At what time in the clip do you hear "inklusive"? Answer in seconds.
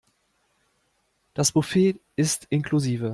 2.49-3.09